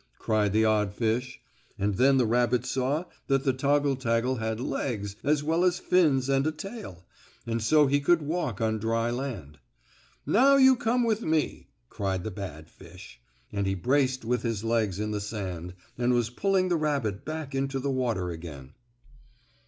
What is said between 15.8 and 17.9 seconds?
and was pulling the rabbit back into